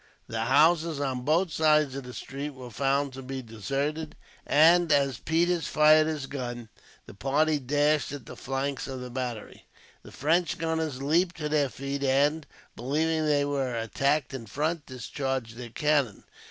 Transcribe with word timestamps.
The 0.25 0.45
houses 0.45 0.99
on 0.99 1.21
both 1.21 1.53
sides 1.53 1.93
of 1.93 2.01
the 2.05 2.13
street 2.15 2.55
were 2.55 2.71
found 2.71 3.13
to 3.13 3.21
be 3.21 3.43
deserted, 3.43 4.15
and 4.47 4.91
as 4.91 5.19
Peters 5.19 5.67
fired 5.67 6.07
his 6.07 6.25
pistol, 6.25 6.69
the 7.05 7.13
party 7.13 7.59
dashed 7.59 8.11
at 8.11 8.25
the 8.25 8.35
flanks 8.35 8.87
of 8.87 8.99
the 8.99 9.11
battery. 9.11 9.67
The 10.01 10.11
French 10.11 10.57
gunners 10.57 11.03
leaped 11.03 11.37
to 11.37 11.49
their 11.49 11.69
feet 11.69 12.03
and, 12.03 12.47
believing 12.75 13.25
that 13.25 13.27
they 13.29 13.45
were 13.45 13.75
attacked 13.75 14.33
in 14.33 14.47
front, 14.47 14.87
discharged 14.87 15.55
their 15.55 15.69
cannon. 15.69 16.23